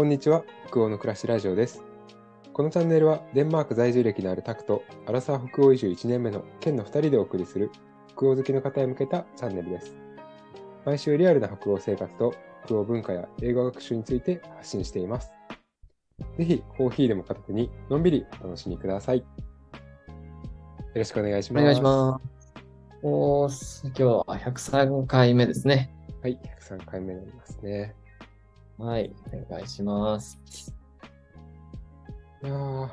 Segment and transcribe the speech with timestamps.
[0.00, 1.84] こんにちは、北欧の暮らしラジオです。
[2.54, 7.70] このチャンネルはデンマーク在住歴のあるタクとアラサー北欧移住1年目の県の2人でお送りする
[8.16, 9.94] 北欧好きの方へ向けたチャンネルです。
[10.86, 12.32] 毎週リアルな北欧生活と
[12.64, 15.32] 北欧文化や英語学習について発信しています。
[16.38, 19.18] ぜひコーヒーでも片手にのんびりお楽しみください。
[19.18, 19.24] よ
[20.94, 21.62] ろしくお願いします。
[21.62, 22.64] お願いします。
[23.02, 25.94] おーす今日は103回目ですね。
[26.08, 26.22] す。
[26.22, 27.99] はい、103回目になりますね。
[28.80, 29.12] はい、
[29.50, 30.40] お願いします。
[32.42, 32.88] いやー、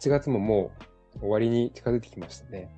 [0.00, 0.72] 8月もも
[1.16, 2.74] う終わりに近づいてきましたね。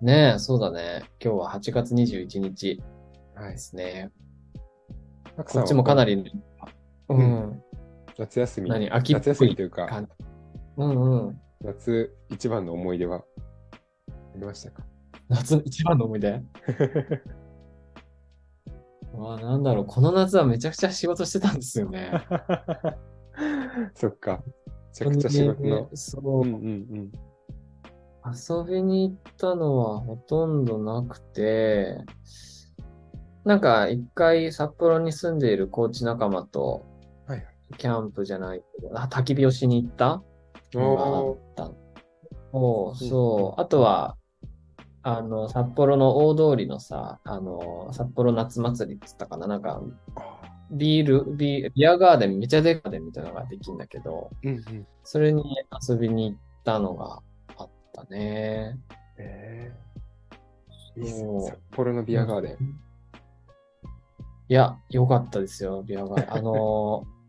[0.00, 1.02] ねえ、そうだね。
[1.22, 2.82] 今日は8月21日
[3.34, 3.58] はいで。
[3.58, 4.10] すね。
[5.36, 6.24] はこっちもかなり、う
[7.10, 7.62] うんん、
[8.18, 10.02] 夏休み、何秋っ夏休みというか。
[10.78, 11.40] うんうん。
[11.60, 13.22] 夏一番の思い出はあ
[14.36, 14.82] りましたか？
[15.28, 16.40] 夏の一番の思い出？
[19.14, 19.84] わあ、なんだろう。
[19.86, 22.12] この夏はめちゃくちゃ仕事してたんですよね。
[23.94, 24.42] そっか。
[24.46, 25.88] めちゃくちゃ仕事の。
[25.94, 26.44] そうう。
[26.44, 27.12] んうん
[28.24, 31.98] 遊びに行ったのはほとんどなくて、
[33.44, 36.86] なんか一回札幌に住んでいるコーチ仲間と
[37.78, 40.22] キャンプじゃないけど、あ焚き火をしに行った
[40.76, 40.82] うん。
[40.82, 41.64] のがあおった。
[42.52, 43.60] そう、うんそう。
[43.60, 44.16] あとは、
[45.02, 49.82] あの、札幌の大通りのさ、あの、札幌夏祭りって言ったかななんか、
[50.70, 54.86] ビール、ビービアガーデン、めちゃでかでみたいなのができるんだけど、ーうんうん。
[55.02, 55.42] それに
[55.88, 57.20] 遊びに行ったのが
[57.58, 58.78] あったね。
[59.18, 61.10] えー、いい。
[61.46, 62.56] 札幌のビアガーデン。
[64.48, 66.34] いや、良かったですよ、ビアガーデン。
[66.34, 67.12] あのー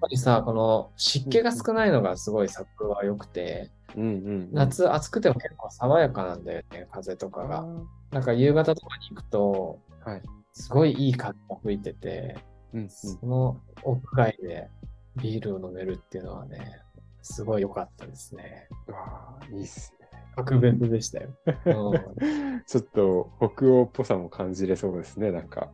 [0.00, 4.48] やっぱりさ、この湿気が少ないのがすごい札幌は良くて、うんうん。
[4.52, 7.64] 夏暑くても結構爽やかなんだよね、風とかが。
[8.10, 10.22] なんか夕方とかに行くと、はい。
[10.52, 12.36] すごいいい風が吹いてて、
[12.72, 12.90] うんうん。
[12.90, 14.68] その屋外で
[15.16, 16.80] ビールを飲めるっていうのはね、
[17.22, 18.68] すごい良かったですね。
[18.88, 20.08] うわーいいっすね。
[20.36, 21.30] 格別でしたよ。
[21.46, 21.50] う
[22.30, 25.70] んちょっと北欧っぽさも感じれそうですね、なんか。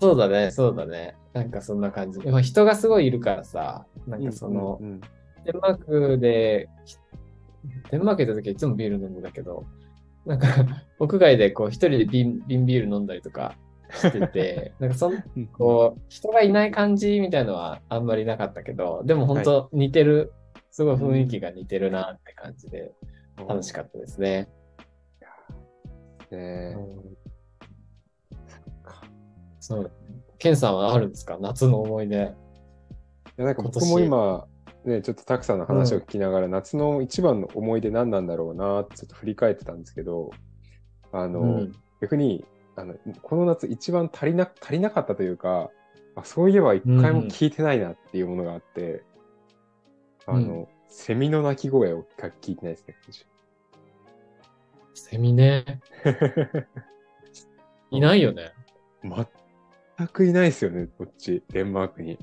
[0.00, 1.16] そうだね、そうだね。
[1.32, 2.20] なんかそんな感じ。
[2.20, 5.00] でも人がすごいいるからさ、なんかその、うんうん
[5.44, 6.68] デンマークで、
[7.90, 9.64] デンマーク行った時はいつもビール飲んだけど、
[10.26, 10.46] なんか、
[10.98, 13.56] 屋外でこう一人で瓶瓶ビール飲んだりとか
[13.90, 15.46] してて、 なんかそん、うん。
[15.46, 20.32] こう、人がいない感じみたいのはあんまりなかったけど、でも本当似てる、
[20.70, 22.92] すごい雰囲気が似てるなって感じで
[23.36, 24.48] 楽しかったですね。
[26.30, 27.16] ねうん。
[29.58, 29.90] そう。
[30.38, 31.38] ケンさんはあるんですか？
[31.40, 32.16] 夏の思い出。
[32.16, 33.90] いやなんか僕今年。
[33.90, 34.46] も今、
[34.84, 40.30] ね、ちょっとたくさんの話を聞きながら、夏の一番の思い出何なんだろうなってちょっと振り返ってたんですけど、
[41.12, 42.46] あの、うん逆に
[42.76, 45.70] あの、この夏一番足りな足りなかったというか、
[46.16, 49.04] あそういえば一回も聞いてないなっていうものがあって、
[50.26, 52.06] うんあの、セミの鳴き声を
[52.40, 52.96] 聞いてないですね。
[54.94, 55.80] セミね。
[57.90, 58.52] いないよね。
[59.02, 62.18] 全くいないですよね、こっち、デンマークに。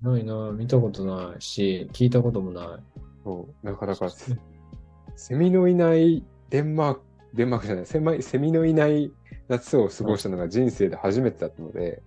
[0.00, 2.66] ないな、見たことないし、聞いたこともない。
[3.24, 4.36] そう、なかなかセ、
[5.16, 7.00] セミのいないデンマーク、
[7.34, 9.12] デンマークじゃない、セミセミのいない
[9.48, 12.02] 夏を過ごしたのが人生で初めてだったので、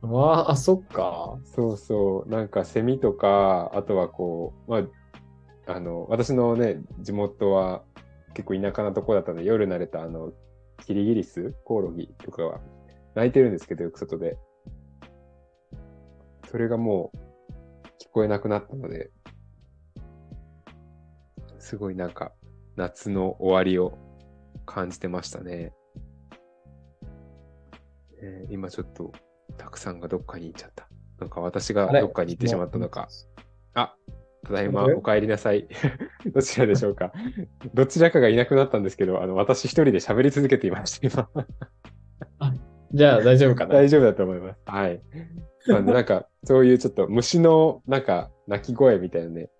[0.00, 1.38] わあ、あ、そっか。
[1.44, 7.82] そうそう、なんかセミとか、あとはこう、まあ、あの、私のね、地元は
[8.34, 10.32] 結構田舎なとこだったので、夜慣れたあの、
[10.84, 12.60] キリギリス、コオロギとかは
[13.14, 14.38] 鳴いてるんですけど、よく外で。
[16.50, 19.10] それがもう聞こえなくなったので、
[21.58, 22.32] すごいなんか
[22.76, 23.98] 夏の終わりを
[24.64, 25.74] 感じてましたね。
[28.22, 29.12] えー今ちょっと
[29.58, 30.88] たくさんがどっかに行っちゃった。
[31.20, 33.08] なんか私がどっかに行ってしまったのか。。
[33.74, 33.94] あ、
[34.46, 35.68] ただいまお帰りなさい。
[36.32, 37.12] どちらでしょうか。
[37.74, 41.44] どちらかがいなくなったんですけど、あの私一人で喋り続けていました、今。
[42.92, 43.74] じゃあ大丈夫かな。
[43.74, 44.60] 大丈夫だと思います。
[44.66, 45.02] はい。
[45.66, 49.50] なんで、なんか、そういうちょっと虫の、なんか、鳴き声みたいなね、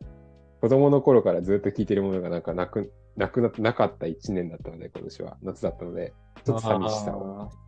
[0.60, 5.36] 子供の頃からずっと聞いてるものがなんかなく、なくななかった一年だったので、今年は。
[5.42, 6.14] 夏だったので、
[6.44, 7.58] ちょっと寂しさを、あはい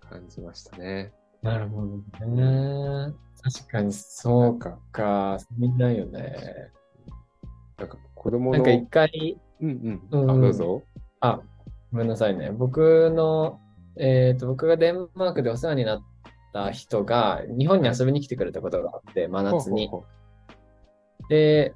[0.00, 1.12] 感じましたね。
[1.42, 3.14] ーなるほどね。
[3.42, 6.36] 確かにそうか、か、みんなよね。
[7.78, 10.00] なんか子供の、なんか一回、うんう。
[10.12, 10.82] うんんあ、どうぞ。
[11.20, 11.40] あ、
[11.92, 12.50] ごめんなさいね。
[12.50, 13.60] 僕の、
[13.96, 16.02] えっと、僕がデンマークでお世話になっ
[16.52, 19.88] た人が、日本に遊びに来てくれたことがあって、真夏に。
[19.88, 20.06] ほうほ
[21.28, 21.74] で、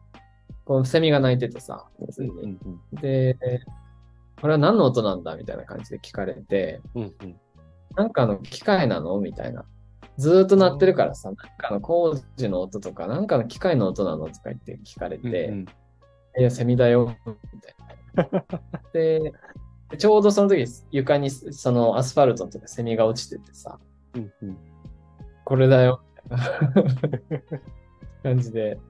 [0.64, 2.36] こう、セミが鳴いててさ、普通うほう。
[2.42, 2.58] うんに。
[2.64, 3.36] うんで、
[4.40, 7.02] これは何の音なんだみたいな感じで聞かれて、うん。
[7.02, 7.40] うんうん。
[7.96, 9.18] なんかの機械なの？
[9.20, 9.64] みたいな
[10.18, 14.26] ずーっと鳴ってるからさ、なんかの工事の音とか、なんかの機械の音なの？
[14.26, 15.66] とか言って聞かれて、うんうん
[16.38, 18.44] いや、セミだよ、みたいな。
[18.92, 19.32] で、
[19.98, 23.78] ちょうどその時、床にそのアスファルトのとかセミが落ちててさ、
[24.14, 24.58] うんうん
[25.44, 27.60] これだよ、みたいな
[28.24, 28.80] 感じで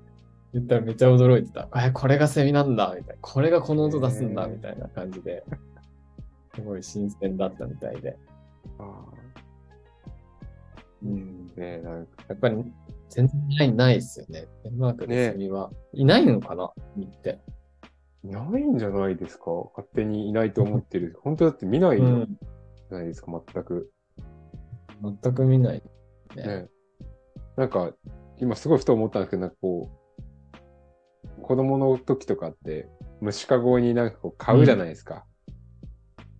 [0.54, 1.68] 言ったらめっちゃ驚いてた。
[1.76, 3.20] え、これがセミなんだ、みたいな。
[3.20, 5.44] これがこの音出すんだ、みたいな感じで、
[6.54, 8.16] すごい新鮮だったみたいで。
[11.04, 11.46] うん。
[11.56, 12.56] ねなんかやっぱり
[13.10, 14.46] 全然ない、ないですよね。
[14.64, 15.70] デンマークのねセミは。
[15.92, 16.64] いないのかな？
[16.64, 17.38] って。
[18.26, 19.50] いないんじゃないですか？
[19.76, 21.18] 勝手にいないと思ってる。
[21.22, 22.38] 本当だって見ないじうん。
[22.90, 23.90] ゃないですか、全く。
[25.22, 25.82] 全く見ない。
[26.36, 26.42] ね。
[26.46, 26.68] ね。
[27.56, 27.92] なんか、
[28.38, 29.88] 今すごいふと思ったんですけど、なんかこ
[31.38, 32.88] う、子供の時とかって、
[33.20, 35.24] 虫かごになんかこう買うじゃないですか。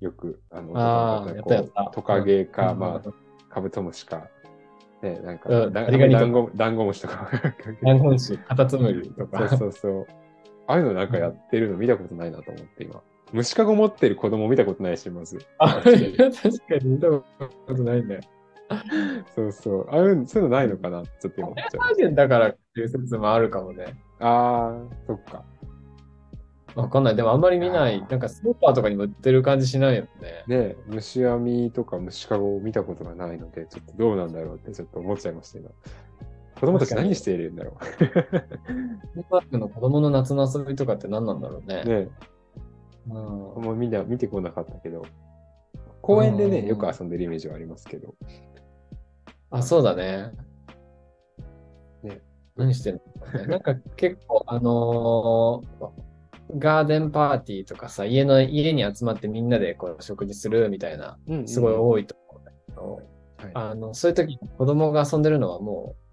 [0.00, 3.10] よく、あの、あー男の子がやったやったトカゲか、うんまあ、
[3.48, 4.28] カブトムシか、
[5.02, 7.30] ね、なんか、ダンゴムシとか。
[7.82, 9.48] ダンゴムシ、カタツムリとか。
[9.48, 10.06] そうそうそう。
[10.66, 13.02] ああいうのなんかやってるの見たことないなと思って今。
[13.32, 15.38] 虫かご持ってる子供見たことないし、まず。
[15.58, 15.98] あ、確か
[16.80, 17.24] に見たこ
[17.66, 18.20] とないんだよ。
[19.34, 19.88] そうそう。
[19.90, 23.96] ああいうの、そういうのないのかなちょっと今思っちゃだからっていう説もあるかもね。
[24.20, 25.44] あー、そっか。
[26.74, 27.16] わかんない。
[27.16, 28.04] でもあんまり見ない。
[28.08, 30.44] なんかスーパーとかにも売ってる感じしないよね。
[30.46, 35.70] ね虫網とか虫かごを見たことがないので、ちょっとどうなんだろうってちょっと思っちゃいました、今。
[36.58, 41.82] 子供たち何しているんだろデンマークの子供の夏の遊びとかって何なんだろうね。
[41.84, 41.88] う。
[41.88, 42.08] ね
[43.08, 45.04] うんあんまみんな見てこなかったけど。
[46.00, 48.14] 公園でね、うんよく遊んでるイメージはありますけど。
[49.50, 50.30] あ、そうだね。
[52.02, 52.20] ね
[52.56, 53.02] 何してる
[53.34, 53.46] の。
[53.46, 56.06] なんか結構、あのー
[56.58, 63.02] ガーデンパーティーとかさ、家の、家に集まってみんなでこう食事するみたいな、うんうんすごい多いと思うんだけど、
[63.38, 66.05] はいあの、そういう時に子供が遊んでるのはもう、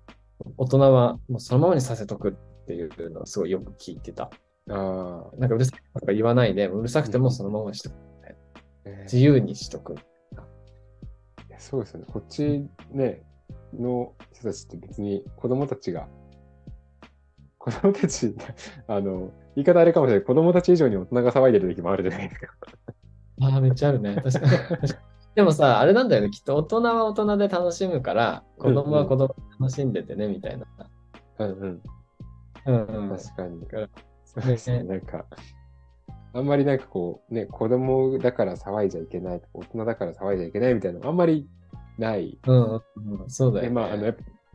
[0.58, 4.30] 大人はもうそのままにさせとくっていうのをすごいよく聞いてた。
[4.70, 7.96] あなんかうるさいとか言わないで、うるさくてもそのままにしとく。
[8.86, 9.96] あ、ね自由にしとく。
[11.64, 12.06] そうですよね。
[12.12, 13.24] こっちね、
[13.74, 16.10] の人たちって別に子供たちが、
[17.58, 18.36] 子供たち、
[18.86, 20.26] あの、言い方あれかもしれない。
[20.26, 22.54] 子供たち以上に大人が騒いでる時もあるじゃないですか。
[23.44, 24.16] ああ、めっちゃあるね。
[24.16, 24.52] 確かに。
[25.36, 26.30] でもさ、あれなんだよね。
[26.30, 30.66] きっと大人は大人で楽しむから、子供は子供で楽しんでてね、みたいな。
[31.40, 31.82] うんうん。
[32.66, 33.18] うんうん。
[33.18, 33.66] 確かに。
[34.26, 34.84] そうですね。
[34.84, 35.26] なんか、
[36.34, 41.48] あんまりなんかこう、ね、子供だから騒いじゃいけない大人だから騒いじゃいけないみたいなのあんまり
[41.98, 42.38] ない。
[42.46, 43.30] うんうんうん。
[43.30, 43.70] そうだよ、ね。
[43.70, 44.14] でまあ、あの、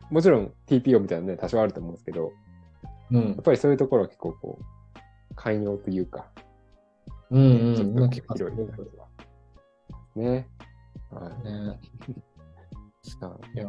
[0.09, 2.31] もちろん TPO みたいなのね、多少あると思うんですけど、
[3.11, 3.35] うんやっ。
[3.43, 6.31] ぱりそういうところは結構こう、寛容というか、
[7.31, 7.75] うんうん。
[7.75, 10.19] ちょっと広い。
[10.19, 10.47] ね。
[11.11, 11.43] はい。
[11.43, 11.79] ね。
[13.21, 13.65] あいや、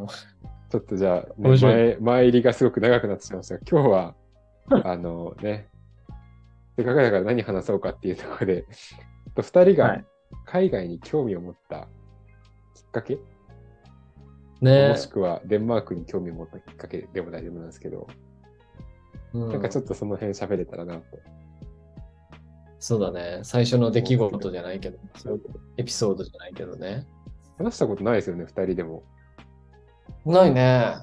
[0.70, 4.14] ちょっとじゃあ、ね前、前入りがすごく長くなってしまいましたが、今日は、
[4.84, 5.68] あのね、
[6.76, 8.66] せっかくだから何話そうかっていうところで、
[9.34, 10.04] と二人がはい
[10.46, 11.88] 海外に興味を持った
[12.74, 13.18] きっかけ、
[14.60, 18.06] ねもしくはデンマークに興味を持ったきっかけでも大丈夫なんですけど、
[19.32, 21.02] うん、なんかちょっとその辺喋れたらなと。
[22.78, 23.40] そうだね。
[23.42, 24.98] 最初の出来事じゃないけど、
[25.76, 27.06] エピソードじゃないけどね。
[27.64, 29.02] 話したことないですよね、二人でも。
[30.24, 30.94] ないね。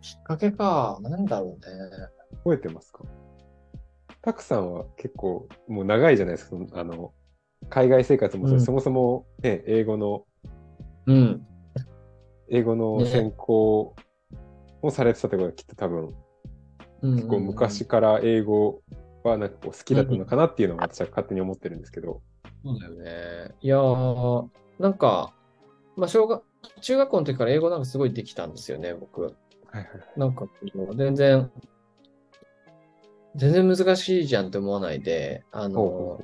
[0.00, 0.98] きっかけか。
[1.02, 1.66] なんだろうね。
[2.44, 3.04] 覚えてますか？
[4.22, 7.12] たくさんは結構もう長いじゃないですか、あの、
[7.68, 10.24] 海外生活もそう、うんそもそも、ね、英語の
[11.06, 11.46] うん。
[12.50, 13.94] 英語のね専攻
[14.82, 16.14] をされてたところがきっと多分、
[17.02, 18.82] うん結構昔から英語
[19.24, 22.22] はなんかこう好きだったのかなっていうのを私は勝手に思ってるんですけど。
[22.64, 23.54] そうだよね。
[23.60, 25.34] いやー、なんか、
[25.96, 26.42] まあ、小学、
[26.80, 29.22] 中学校の時から英語なんかすごいできたんですよね、僕。
[29.22, 29.34] はい
[29.74, 30.46] はいなんか
[30.96, 31.50] 全然、
[33.36, 36.20] 全然難しいじゃんって思わないで、あの、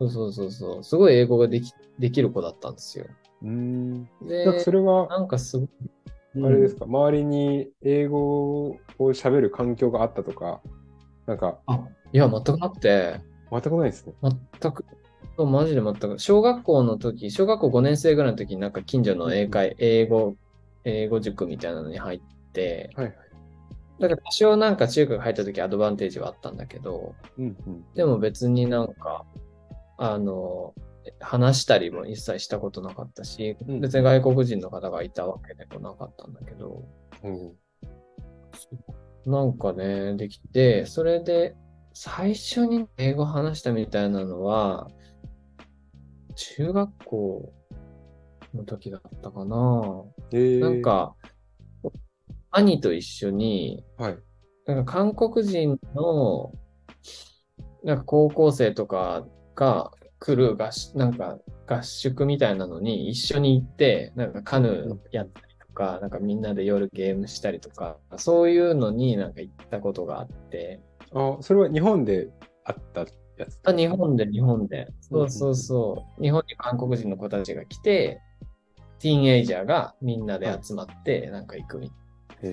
[0.00, 3.06] そうそうそうそう、すごい英語ができ、できる子だったんですよ。
[3.42, 4.04] うーん。
[4.22, 10.60] でなんかそれは、なんかすごい、あれですか、周りに英語を喋る環境があったとか、
[11.26, 14.14] なんか、あ、いや、全くなくて、全くないですね。
[14.60, 14.84] 全く、
[15.38, 16.18] マジで全く。
[16.18, 20.36] 小学校の時、小学校5年生ぐらいの時になんか近所の英会、英語、
[20.84, 22.20] 英語塾みたいなのに入っ
[22.52, 23.16] て、はいはい。
[24.00, 27.84] だから多少なんか中学入った時アドバンテージはあったんだけど、うんうん。
[27.94, 29.24] でも別になんか、
[29.96, 30.74] あの、
[31.20, 36.84] 話したりも一切したことなかったし、うん別に外国人の方がいたわけでもなかったんだけど、
[37.22, 37.52] うん
[39.26, 41.54] なんかね、できて、それで
[42.00, 44.88] 最初に英語話したみたいなのは、
[46.36, 47.52] 中学校
[48.54, 50.04] の時だったかな。
[50.30, 51.16] えー、なん、か、
[52.52, 54.18] 兄と一緒に、はい。
[54.66, 56.52] なんか韓国人の、
[57.82, 59.26] なんか高校生とか
[59.56, 59.90] が
[60.20, 70.80] 来る合宿、なんか合宿みたいなのに一緒に行って、なんかカヌーやったりとか、なんかみんなで夜ゲームしたりとか、そういうのになんか行ったことがあって、
[71.14, 72.28] あ、それは日本で
[72.64, 74.88] あったやつあ、日本で日本で。
[75.00, 76.22] そうそうそう。
[76.22, 78.20] 日本に韓国人の子たちが来て、
[78.98, 81.90] ティーンエイジャーがみんなで集まって、なんか行くみ
[82.40, 82.50] たい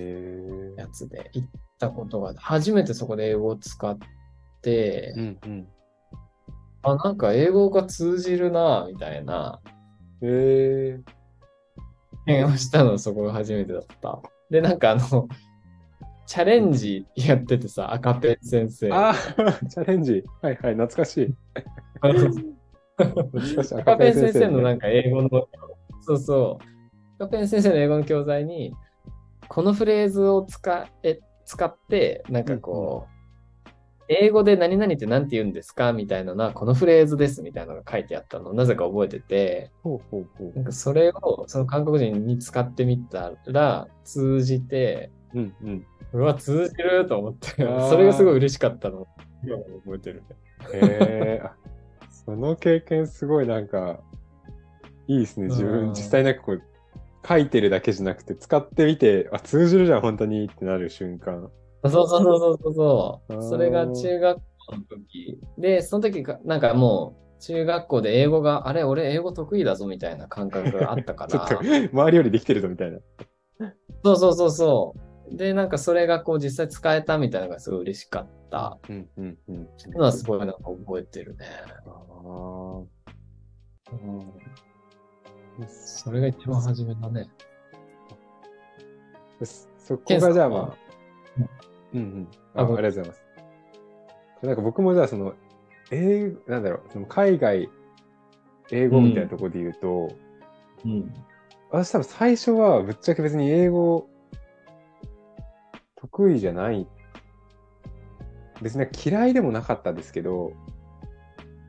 [0.76, 1.48] なやつで行っ
[1.78, 3.98] たことが、初めてそこで英語を使っ
[4.62, 5.68] て、うんうん。
[6.82, 9.60] あ、なんか英語が通じるな、みたいな、
[10.22, 11.00] へえ
[12.26, 14.20] 変をしたのそこが初めてだった。
[14.50, 15.28] で、なんかあの、
[16.26, 18.90] チャレンジやっててさ、赤ペン先生。
[18.92, 20.24] あー チャレンジ。
[20.42, 21.34] はいはい、懐かしい。
[22.02, 22.30] 懐
[23.56, 23.74] かしい。
[23.74, 24.82] 赤ペン先生のなんか。
[24.86, 25.30] か英語の、
[26.02, 26.64] そうそう。
[27.24, 28.74] 赤ペン先生の英語の教材に、
[29.48, 33.12] このフレーズを使え使って、なんかこう、
[34.08, 35.92] 英語で何々って何て言うんですか？
[35.92, 40.52] みたいなのは、このフレーズですみたいなのが書いてあったのをなぜか覚えてて、ほうほうほう。
[40.56, 45.86] なんかそれをその韓国人に使ってみたら通じて、うんうん。
[46.12, 47.50] うわ、通じると思って
[47.88, 49.06] それがすごい嬉しかったの。
[49.44, 50.26] 今も覚えてるね。
[50.72, 51.54] へえあ
[52.08, 54.00] その経験すごいなんか、
[55.06, 55.46] いいですね。
[55.46, 56.62] 自う分、ん実際なんかこう、
[57.26, 61.50] 書いてるだけじゃなくて、使ってみて、あ、通じるじゃん、本当にってなる瞬間。
[61.84, 65.40] そうそうそうそうそうそれが中学校の時。
[65.58, 72.98] で、その時が、なんかもう、中学校で英語が、あれ、俺英語得意だぞみたいな感覚があったか ちょっとら。、周りよりできてるぞ、みたいな。
[74.04, 75.05] そうそうそうそう。
[75.30, 78.78] で、なんかそれがこう実際使えたみたいなのがすごい嬉しかった。
[78.88, 79.62] うんうんうん。
[79.64, 81.46] っていうのはすごいなんか覚えてるね。
[81.86, 81.90] あ
[83.92, 85.68] うん、あ。
[85.68, 87.28] それが一番初めだね。
[89.42, 90.76] そそこがじゃあまあ、
[91.94, 92.28] うんうん。
[92.54, 93.26] あありがとうございます。
[94.42, 95.34] なんか僕もじゃあその、
[95.90, 97.68] 英語、なんだろう、その海外、
[98.70, 100.08] 英語みたいなところで言うと、
[100.84, 101.14] うん。
[101.70, 104.08] 私多分最初はぶっちゃけ別に英語
[106.10, 106.86] 得意じゃない。
[108.62, 110.52] 別に嫌いでもなかったですけど、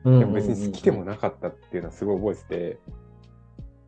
[0.04, 2.78] うんでも別に好きでもなかったっていうのはすごい覚えて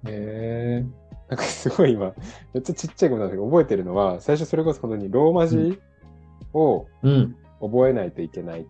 [0.05, 0.85] て、へえ
[1.29, 2.13] なんかすごい今、
[2.53, 5.81] めっちゃちっちゃいことなんだけど、覚えてるのは、最初それこそ本当にローマ字
[6.53, 7.37] をうん。
[7.61, 8.67] 覚えないといけない。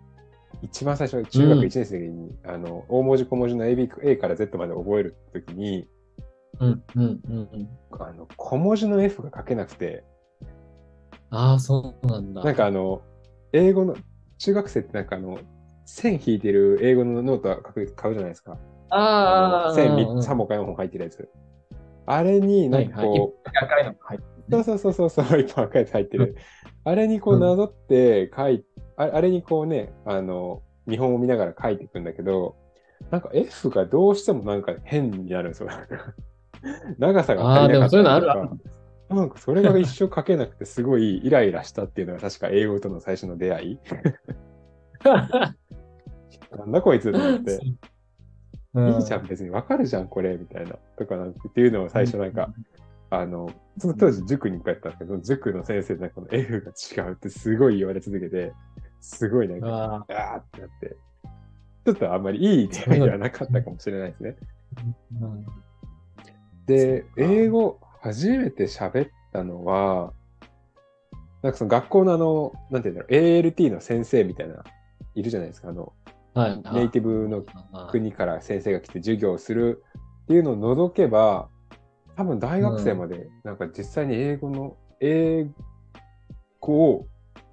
[0.62, 5.88] 一番最初、中学うん1年生の時に、あの、大文字小文字の A, B A から Z まで覚えるときに、
[6.58, 6.82] うん。
[6.96, 7.02] うん。
[7.02, 7.48] うん。
[7.52, 7.68] うん。
[7.98, 10.04] あの、小文字の F が書けなくて、
[11.30, 12.42] ああ、そうなんだ。
[12.42, 13.02] なんかあの、
[13.52, 13.96] 英語の、
[14.38, 15.38] 中学生ってなんかあの、
[15.84, 18.58] 線引いてる英語のノートは買う買うじゃないですか。
[18.90, 21.28] ああ、の線うんうん3本か4本入ってるやつ。
[22.06, 23.30] あれになんかこう、はいはい
[23.64, 26.36] 赤いのが入ってるねそうそうそうそうそう、一本赤いやつ入ってる。
[26.84, 28.64] あれにこうなぞって書い、
[28.96, 32.56] ああれにこうね、あの、見本を見ながら書いていくんだけど、
[33.10, 35.68] なんか F がどうしてもなんか変になるんですよ。
[36.98, 38.50] 長さが足りなかったりとかあーでもそういうのあるある
[39.10, 43.78] なんかそれが一生書けなくてすごいイライラしたっていうのが確か英語との最初の出会い。
[46.56, 47.54] なんだこいつと思って。
[47.54, 47.78] うん
[48.74, 50.76] いいじゃん、別にわかるじゃん、これ、みたいな。
[50.96, 52.54] とかなんてっていうのを最初なんか、
[53.10, 58.52] あの、その当時塾に通ったんですけど、塾の先生でなんかこの F が違うってすごい言われ続けて、
[59.00, 60.96] すごいなんか、ああーってなって、
[61.84, 64.36] ちょっとあんまりいい出会いではなかったかもしれないですね。
[65.20, 65.46] ーうん
[66.66, 70.12] で、英語初めて喋ったのは、
[71.42, 74.64] なんかその学校のあの、なんていうんだろう、ALT の先生みたいな、
[75.14, 75.92] いるじゃないですか、あの、
[76.34, 76.62] はい。
[76.74, 77.44] ネイティブの
[77.90, 79.82] 国から先生が来て授業をする
[80.24, 81.48] っていうのを除けば、
[82.16, 85.46] 多分大学生までなんか実際に英語の、英
[86.60, 87.06] 語を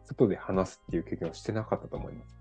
[0.05, 2.35] 外で話すっていう経験をしてなかったと思います。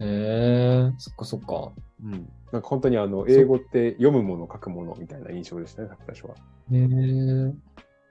[0.00, 1.72] へえ、そっかそっか。
[2.04, 2.28] うん。
[2.52, 6.34] なんか本当にあの、英語って読むもの、書くものみたいな印象でしたね、最初は。
[6.72, 7.54] へえ。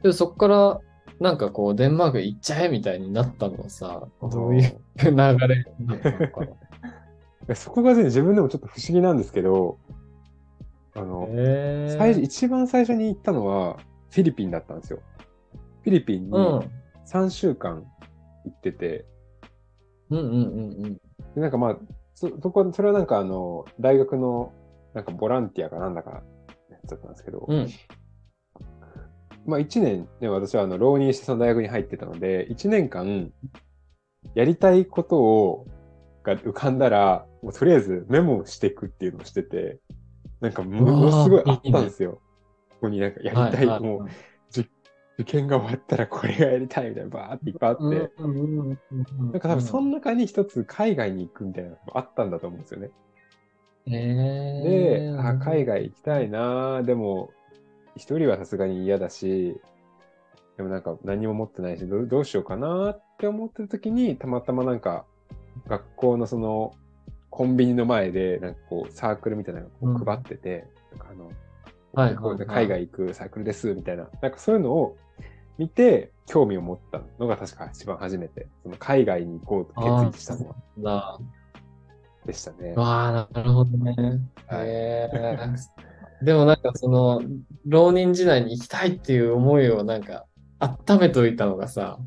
[0.03, 0.79] で、そっから、
[1.19, 6.47] なんかこう、デンマーク行っちゃえみたいになったのはさ、どういう流れなのかな。
[7.49, 9.77] えそこがね、自分でもちょっと不思議なんですけど、
[10.95, 11.27] あの。
[11.97, 13.77] 最初、一番最初に行ったのは
[14.09, 14.99] フィリピンだったんですよ。
[15.83, 16.59] フィリピンにうん。
[17.05, 17.83] 3週間
[18.45, 19.05] 行ってて、
[20.09, 20.93] うんうんうんうん。
[21.35, 21.77] でなんかまあ、
[22.21, 24.53] そ、そこ、それはなんかあの、大学の、
[24.93, 26.21] なんかボランティアかなんだか、
[26.69, 27.67] やつだったんですけど、うん。
[29.47, 33.31] まあ1年ね、私はあの、浪人してその大学に入ってたので、1年間、
[34.35, 35.67] やりたいことを、
[36.23, 39.79] が浮かんだら、もうとりあえずメモしていくっていうのをしてて、
[40.41, 42.21] なんかものすごいあったんですよ。
[42.81, 44.09] こになんかやりたい、はいもう
[45.21, 48.27] 受験が終わったらこれがやりたいみたいなバーっていっぱいあって、な
[49.29, 52.91] んか多分その中に一つ海外に行くみたいなのがあったんだと思うんですよね。
[53.85, 57.31] で、あ海外行きたいなでも
[57.95, 59.59] 一人はさすがに嫌だし、
[60.57, 65.05] でもなんか何も持ってないしどう、どうしようかなって思ってる時に、たまたまなんか
[65.67, 66.73] 学校のその
[67.29, 71.31] コンビニの前でなんかこうサークルみたいなのをこう配ってて、なんかあの
[71.93, 74.97] はいこう海外行くサークルですみたいな、なんかそういうのを
[75.57, 81.19] 見て興味を持ったのが確か一番初めて、その海外に行こうと決意したのはだ
[82.25, 82.73] でしたね。
[82.75, 83.93] わあ、なるほどね。
[84.47, 85.37] はいへえ
[86.23, 87.21] でもなんかその、
[87.65, 90.25] 浪人時代に行きたいっていう思いをなんか、
[90.59, 91.97] 温めといたのがさ、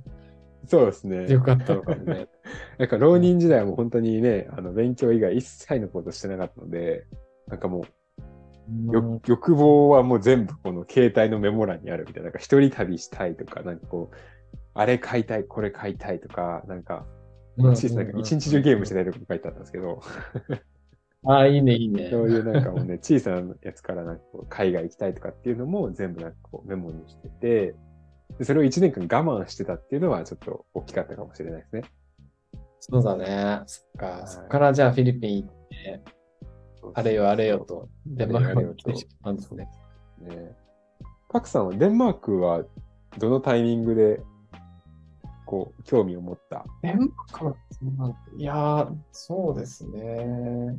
[0.66, 1.28] そうですね。
[1.28, 2.28] よかったのかもね。
[2.78, 7.06] なんか浪人時代はもう本当にね、あの勉強以外一切のことしてなかったので、
[7.48, 7.84] なんかもう
[8.90, 14.16] よ欲望はもう全部この携帯のメモ欄にあるみたいな、なんか一人旅したいとか、なんかこう、
[14.74, 17.06] あれ買いたい、これ買いたいとか、なんか、
[17.56, 17.88] 一
[18.34, 20.00] 日中ゲームしてたいとか書いてあったんですけど、
[21.26, 22.10] ああ、いいね、いいね。
[22.10, 27.74] そういうなんかもうね、 小さなやつからなんかこう海外行きたいとかっていうのも全部なんかこうメモにしてて、
[28.38, 31.82] でそれを1年間我慢してたっていうのはちょっと大きかったかもしれないですね。
[32.80, 33.62] そうだね。
[33.66, 34.06] そっか。
[34.06, 36.02] はいそっからじゃあフィリピン行って、
[36.94, 39.68] あれよあれよと、デンマークに来てしまったんですね。
[40.20, 40.56] ね。
[41.30, 42.64] パクさんはデンマークは
[43.18, 44.20] どのタイミングで
[45.46, 46.64] こう興味を持った？
[46.82, 47.54] デンマークは
[48.36, 50.76] いやー、そうですね。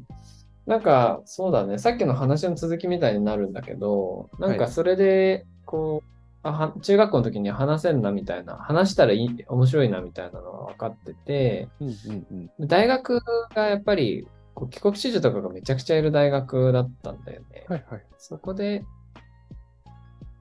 [0.65, 1.77] なんか、そうだね。
[1.77, 6.09] さっきの話の続きみたいになるんだけど、なんかそれで、こう、
[6.41, 12.67] あは中学校の時に話せんなみたいな、話したらいい、面白いなみたいなのは分かってて、うんうんうん。
[12.67, 13.19] 大学
[13.53, 17.65] がやっぱり、こう帰国子女とかがめちゃくちゃいる大学だったんだよね。
[17.67, 18.05] はいはい。
[18.17, 18.83] そこで、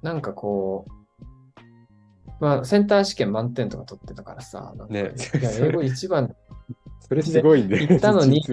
[0.03, 0.93] なんかこう、
[2.41, 6.35] まあ、センター試験満点とか取ってたからさ、なんかねいや、英語一番、
[7.01, 8.43] それすごいんで、行ったのに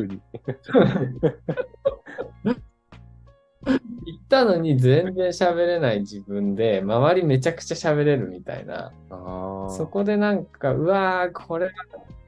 [4.04, 8.92] 行ったのに全然喋れない自分で、周りめちゃくちゃ喋れるみたいな。
[9.70, 11.72] そこでなんか、うわー、これは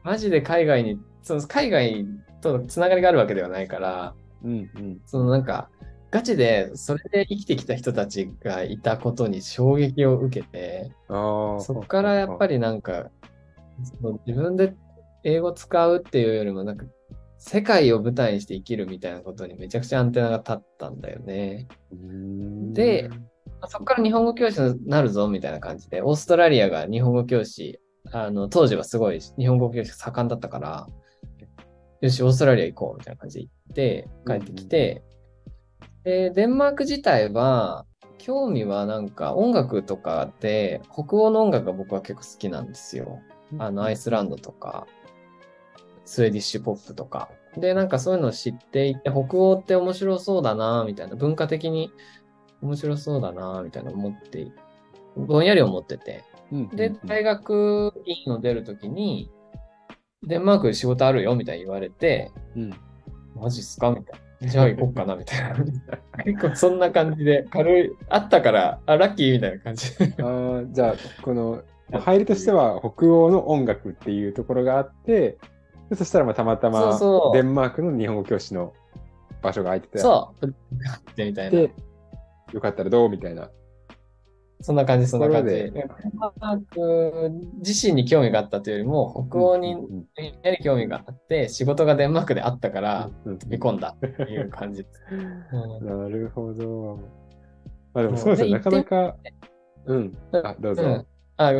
[0.03, 2.05] マジで海外に、その海外
[2.43, 5.01] とつながりがあるわけではないから、うんうん。
[5.05, 5.69] そのなんか、
[6.11, 10.91] ガチでそれで生きてきた人たちがいたことに衝撃を受けて。
[11.07, 12.55] そこからやっぱり。
[12.55, 13.09] りなんか、
[14.27, 14.75] 自分で
[15.23, 16.85] 英語使うっていうよりもなんか、
[17.39, 21.67] 世界を舞台にして生きるみたいなことにめちゃくちゃアンテナが立ったんだよね。
[22.71, 23.17] でま
[23.61, 27.79] あそこから日本語教師になるぞみたいな感じで、オーストラリアが日本語教師、
[28.11, 30.87] あの、当時はすごい日本語教師が盛んだったから、
[32.03, 35.03] よし、オーストラリア行こうみたいな感じで行って、帰ってきて、
[36.03, 37.85] で、デンマーク自体は、
[38.17, 43.21] 興味はなんか音楽とかで、北欧の音楽が僕は結構好きなんですよ。
[43.57, 44.85] あの、アイスランドとか、
[46.03, 47.29] スウェディッシュポップとか。
[47.55, 51.89] で、なんかそういうのを知っていて、北欧って面白そうだな、みたいな、文化的に
[52.61, 54.51] 面白そうだな、みたいな思って、
[55.15, 56.25] ぼんやり思ってて。
[56.73, 57.93] で、大学
[58.25, 59.31] 院を出るときに、
[60.23, 62.73] デンマークで仕事あるよ、みたいに言われて、うん。
[63.35, 63.89] マジっすか？
[63.91, 64.47] みたいな。
[64.47, 65.55] じゃあ行こっかな、みたいな。
[66.23, 70.23] 結構そんな感じで、軽い、あったから、あ、ラッキーみたいな感じで。
[70.23, 75.37] ああ、じゃあ、この、入りとしては北欧の音楽っていうところがあって、
[75.89, 78.73] でそしたらまあたまたまそうそうデンマークの日本語教師の
[79.43, 80.45] 場所が空いてて、そう。
[80.47, 80.49] っ
[81.13, 81.51] てみたいな。
[81.51, 81.71] で、
[82.51, 83.09] よかったらどう？
[83.09, 83.49] みたいな。
[84.63, 85.53] そんな感じ、そんな感じ。
[85.53, 85.73] デン
[86.17, 89.75] マーク自身に興味があったというよりも、北欧に
[90.63, 94.85] 興味があって、仕事がデンマークであったから、うん飛び込んだっていう感じ
[95.81, 96.97] なるほど。
[97.93, 98.37] まあでもそう。
[98.37, 99.17] ですよ、でなかなか。
[99.85, 100.17] うん。
[100.31, 100.83] あ、どうぞ。
[100.83, 101.05] うん。
[101.35, 101.51] あ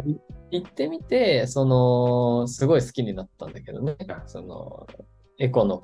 [0.52, 3.98] 行ってみて、その、すごい好きになったんだけどね。
[4.08, 4.24] あ。
[4.28, 4.88] その、
[5.40, 5.82] エコの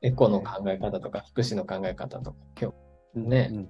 [0.00, 2.72] エコの考え方とか、福祉の考え方とか、今
[3.14, 3.68] 日ね。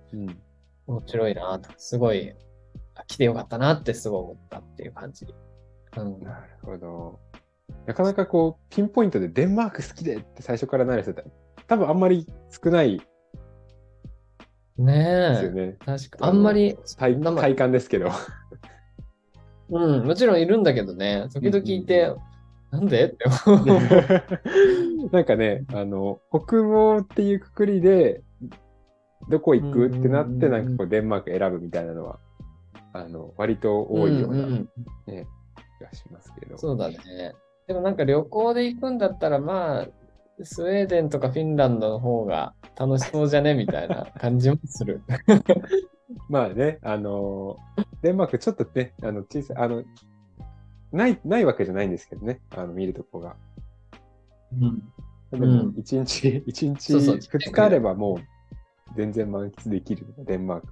[0.86, 2.34] 面白いなと、すごい、あ
[3.06, 5.26] 来てよかったなってすごい思ったっていう感じ。
[5.96, 6.20] うん。
[6.22, 7.20] なるほど。
[7.86, 11.24] なかなかこう、ピンポイントでデンマーク好きでって最初からなる人って、
[11.66, 13.04] 多分あんまり少ないで
[15.36, 15.66] すよねえ。
[15.66, 15.76] ね。
[15.84, 18.10] 確かあんまり、体生体感ですけど。
[19.70, 22.14] うん、もちろんいるんだけどね、時々いて、
[22.70, 23.66] なんでって思う。
[25.12, 28.22] なんかね、あの、北欧っていうくくりで、
[29.28, 32.18] どこ行くってなって、うんうんうんなんかこう、デンマーク選ぶみたいなのは、
[32.92, 34.68] あの、割と多いようなうんうん
[35.06, 35.26] ね、
[35.78, 36.58] 気がしますけど。
[36.58, 36.96] そうだね。
[37.66, 39.86] でもなんか旅行で行くんだったら、まあ、
[40.42, 43.54] スウェーデンとかフィンランドの方が楽しそうじゃね？
[43.54, 45.02] みたいな感じもする。
[46.28, 49.82] まあね、あのーデンマークちょっとね、あの、小さい、あの、
[50.92, 53.36] ない、ないわけじゃないんですけどね、あの、見るとこが。
[54.52, 54.82] うん。
[55.30, 60.68] でもうん、一日、一うそう二日あればもう、全然満喫できる、デンマーク。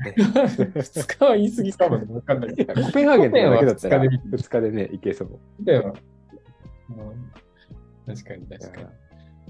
[0.82, 2.14] 二日は言い過ぎかもね。
[2.14, 5.38] わかんないコペンハーゲンとかだけだったら、コペンは二日でね、行けそう。
[5.60, 5.94] でも、
[6.90, 7.32] うん
[8.06, 8.86] 確かに確かに。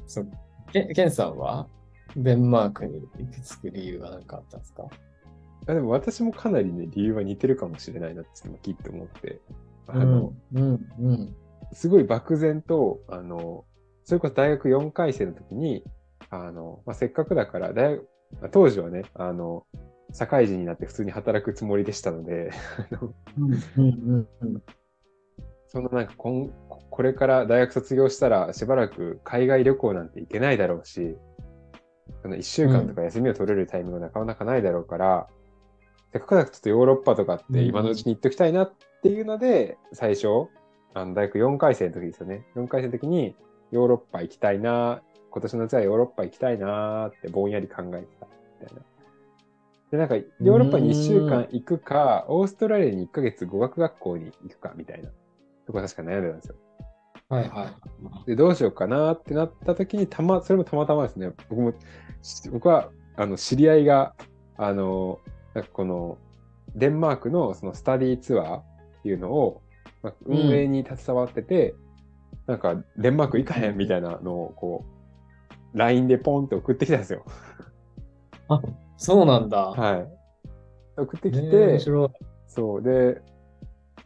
[0.07, 0.29] そう。
[0.73, 1.69] けケンさんは
[2.17, 4.89] デンマークに行き着く理由は何かあったんですか？
[5.67, 9.41] あでも私もかなりね、理由は似てるかもしれないなって、今聞いて思って。
[9.87, 11.37] あうの、ん、うん、うん。
[11.73, 13.65] すごい漠然と、あの、
[14.05, 15.85] それこそ大学4回生の時に、
[16.31, 18.01] あの、まあ、せっかくだから、大
[18.51, 19.67] 当時はね、あの、
[20.13, 22.51] 社会人になって普通に働くつもりでしたので、
[22.93, 24.63] あのうん、うん、うん。
[25.67, 26.51] そのなんかこん、
[26.91, 31.17] これから大学卒業したらしばらく海外旅行なんて行けないだろうし、
[32.23, 35.29] その1週間とか休みを取れるタイミングがなかなかないだろうから、
[36.13, 40.49] せっかくだちょっとヨーロッパとかって今のうちに行っときたいなっていうので、最初、
[40.95, 42.47] あの大学4回生の時ですよね。
[42.57, 43.37] 4回生の時に
[43.71, 48.27] ヨーロッパ行きたいな、今年の夏はヨーロッパ行きたいなってぼんやり考えてた
[48.63, 48.83] みたいな。
[49.91, 55.11] で、なんかヨーロッパに1週間行くか、オーストラリアに1ヶ月語学学校に行くかみたいな
[55.67, 56.57] とこ確か悩んでたんですよ。
[57.31, 57.67] はい、は
[58.25, 58.27] い。
[58.27, 61.73] で、どうしようかなってなった時に、たま、それもたまたまですね、僕も、
[62.23, 64.15] し僕は、あの、知り合いが、
[64.57, 65.21] あの、
[65.55, 66.19] なんかこの、
[66.75, 68.65] デンマークのそのスタディツアーっ
[69.03, 69.63] ていうのを、
[70.03, 71.75] まあ、運営に携わってて、
[72.47, 74.85] なんか、デンマーク行かへんみたいなのを、こ
[75.75, 77.25] う、LINE でポンって送ってきたんですよ。
[78.99, 79.71] そうなんだ。
[79.71, 81.01] はい。
[81.01, 81.79] 送ってきえーて。
[82.47, 82.83] そう。
[82.83, 83.23] で、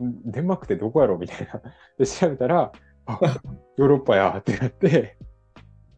[0.00, 1.18] んデンマークってどこやろ？
[1.18, 1.60] みたいな。
[1.98, 2.70] で、調べたら、
[3.06, 3.18] あ、
[3.78, 5.16] ヨーロッパやってなって、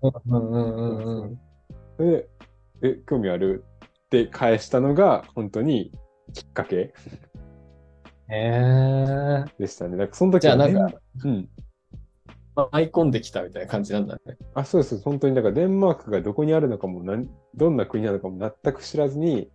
[0.01, 1.41] うん、うん、うん、うん。
[1.99, 2.29] で、
[2.83, 3.65] え、興味ある？
[4.07, 5.91] って返したのが、本当に
[6.33, 6.95] きっかけへ
[8.31, 9.45] え。
[9.59, 9.97] でしたね。
[9.97, 11.49] なんかその時じゃあ、はなんか、うん。
[12.57, 14.37] 舞い込んできたみたいな感じなんだね。
[14.55, 15.01] あ、そうです。
[15.03, 17.05] 本当に、だからデンマークがどこにあるのかも、
[17.55, 19.51] どんな国なのかも全く知らずに、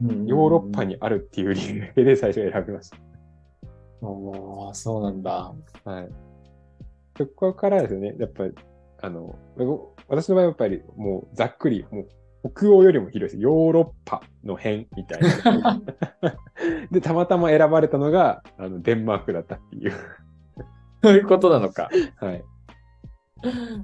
[0.00, 0.94] ヨーロッパに。
[0.94, 2.92] にあるっていう理由で最初選びまし
[4.00, 5.52] おーそうなんだ。
[5.84, 5.90] た。
[5.90, 6.08] はい。
[7.16, 8.14] そこからですよね。
[8.18, 8.54] やっぱり、
[9.02, 9.36] あの、
[10.08, 12.08] 私の場合はやっぱりもうざっくり、もう
[12.54, 13.38] 北欧よりも広いです。
[13.38, 15.80] ヨーロッパの辺みたいな。
[16.92, 19.92] で、たまたま選ばれたのが、あの、デンマークだったっていう。
[21.02, 21.90] そういうことなのか。
[22.16, 22.44] はい。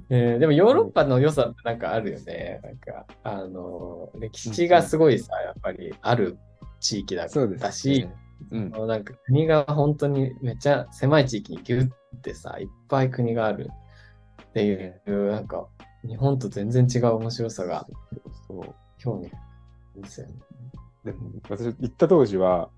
[0.09, 2.59] えーでもヨーロッパの良さってなんかあるよね。
[2.63, 6.37] なんか、あの、歴史がすごいさ、やっぱりある
[6.81, 8.09] 地域だそうです、だし、、
[8.51, 8.71] うん。
[8.87, 13.69] なんか国が本当にめっちゃ狭い地域にギュッてさ、いっぱい国がある
[14.49, 15.67] っていう、なんか、
[16.05, 17.87] 日本と全然違う面白さが
[18.47, 18.75] そう。
[18.97, 19.31] 興味
[20.01, 20.33] ですよね。
[21.05, 22.69] でも、私行った当時は、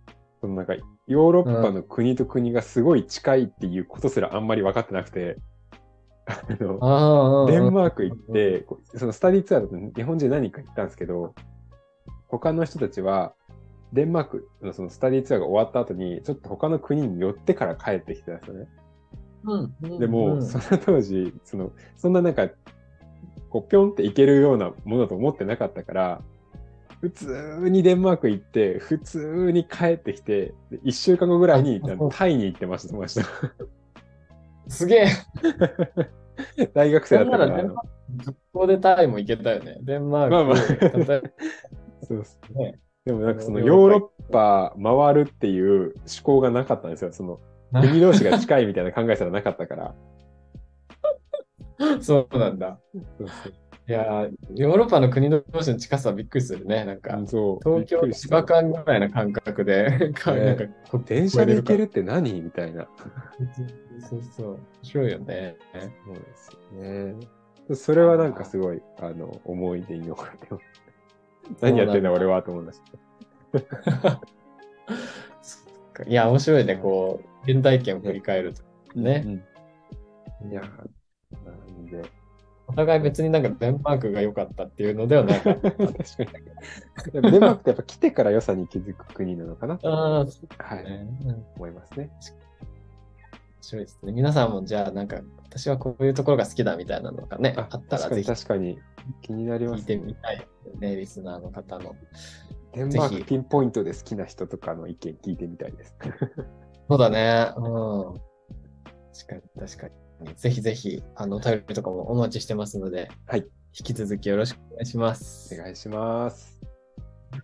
[0.47, 0.75] そのなんか、
[1.07, 5.37] ヨーロッパの国と国がすごい近いっていうことすらあんまり分かってなくて、
[6.25, 11.35] あの、ああ、デンマーク行って、そのスタディツアーだと日本人何人か行ったんですけど、
[12.29, 13.33] 他の人たちは、
[13.91, 18.67] デンマークのそのスタディツアーが終わった後に、ちょっと他の国に寄ってから帰ってきてたんですよね。
[19.43, 22.49] うんうんでも、うんその当時、その、そんななんか、
[23.49, 26.21] こう、ぴょんって行けるようなものだと思ってなかったから、
[27.01, 31.81] 普通にデンマーク行って、普通に帰ってきて、で1週間後ぐらいに
[32.11, 33.25] タイに行ってました、ました。
[34.67, 35.05] すげ
[36.57, 36.67] え。
[36.73, 37.63] 大学生だったから。
[37.63, 39.77] 学校でタイも行けたよね。
[39.81, 40.31] デンマーク。
[40.31, 40.57] まあまあ
[42.07, 47.11] そうそうねでもなんかそのヨーロヨーロッパ回るっていう思考がなかったんですよ。
[47.13, 47.39] その
[47.73, 49.95] 国同士が近いみたいな考えすらなかったから。
[52.01, 52.79] そうなんだ。
[53.17, 53.53] そうそう
[53.89, 56.83] いやー、ヨーロッパの国同士の近さはびっくりするね。
[56.83, 60.65] なんか、そう東京びっくりした千葉間ぐらいな感覚で、か ねなんか、
[61.05, 61.85] 電車で行ける。
[61.85, 62.41] るって何？
[62.41, 62.85] みたいな。
[64.09, 64.51] そうそう。
[64.55, 65.55] 面白いよね。
[66.05, 67.15] そうですよね。
[67.75, 70.63] それはなんかすごい、あの、思い出に残ってます。
[71.61, 72.81] 何やってんだ俺はと思いまし
[73.93, 74.21] た。
[76.05, 76.75] いや、面白いね。
[76.75, 78.63] こう、現代圏を振り返ると。
[78.99, 79.23] ね。
[80.43, 80.51] うん。
[80.51, 80.67] いや、な
[81.53, 82.16] んで。
[82.77, 85.71] お互い別になんかデンマークが良かったっていうのではなかった。
[85.71, 85.93] 確か
[87.07, 87.11] に。
[87.11, 91.07] でもデンマークってやっぱ来てから良さに気づく国なのかなああ、そうはい、ね。
[91.21, 92.11] うん面思いますね。
[93.61, 94.11] 白いですね。
[94.11, 98.77] 皆さんもじゃあなんか、私はこういうところが好きだみたいなのがね、あったら確かにぜひ確かに
[99.23, 100.47] 気になります聞いてみたい
[100.79, 101.95] ね、リスナーの方の。
[102.73, 105.95] デンマークピンポイントで好きな人とかの意見聞いてみたいです。
[106.87, 107.51] そうだね。
[107.57, 108.21] うん。
[109.13, 110.06] 確かに、確かに。
[110.35, 113.45] ぜひぜひ、あの、頼りとかもお待ちしてますので、はい。
[113.79, 115.53] 引き続きよろしくお願いします。
[115.53, 116.59] お願いします。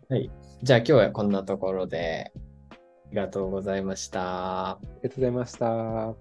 [0.09, 0.31] はい。
[0.63, 2.31] じゃあ今日はこんなところで、
[2.71, 2.75] あ
[3.11, 4.71] りがとうございました。
[4.71, 6.15] ありがとうございました。